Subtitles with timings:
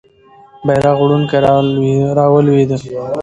[0.65, 1.37] بیرغ وړونکی
[2.17, 2.77] رالوېده.